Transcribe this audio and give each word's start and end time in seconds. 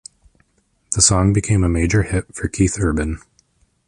The 0.93 1.01
song 1.03 1.31
became 1.31 1.63
a 1.63 1.69
major 1.69 2.01
hit 2.01 2.33
for 2.33 2.47
Keith 2.47 2.79
Urban. 2.79 3.21